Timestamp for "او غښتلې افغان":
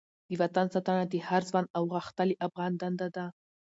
1.77-2.71